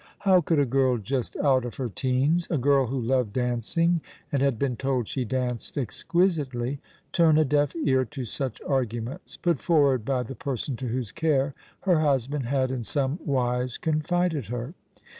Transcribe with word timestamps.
How 0.21 0.41
could 0.41 0.57
a 0.57 0.65
girl 0.65 0.97
just 0.97 1.37
out 1.37 1.63
of 1.63 1.75
her 1.75 1.87
teens— 1.87 2.47
a 2.49 2.57
girl 2.57 2.87
who 2.87 2.99
loved 2.99 3.33
dancing, 3.33 4.01
and 4.31 4.41
had 4.41 4.57
been 4.57 4.75
told 4.75 5.07
she 5.07 5.25
danced 5.25 5.77
exquisitely— 5.77 6.79
turn 7.13 7.37
a 7.37 7.45
deaf 7.45 7.75
ear 7.75 8.03
to 8.05 8.25
such 8.25 8.63
arguments, 8.63 9.37
put 9.37 9.59
forward 9.59 10.03
by 10.03 10.23
the 10.23 10.33
person 10.33 10.75
to 10.77 10.87
whose 10.87 11.11
care 11.11 11.53
her 11.81 11.99
husband 11.99 12.47
had 12.47 12.71
in 12.71 12.81
some 12.81 13.19
wise 13.23 13.77
confided 13.77 14.47
her. 14.47 14.73